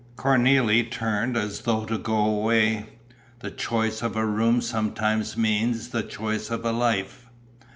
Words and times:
Cornélie 0.15 0.89
turned 0.89 1.37
as 1.37 1.59
though 1.61 1.85
to 1.85 1.99
go 1.99 2.25
away. 2.25 2.87
The 3.41 3.51
choice 3.51 4.01
of 4.01 4.15
a 4.15 4.25
room 4.25 4.59
sometimes 4.59 5.37
means 5.37 5.89
the 5.89 6.01
choice 6.01 6.49
of 6.49 6.65
a 6.65 6.71
life. 6.71 7.29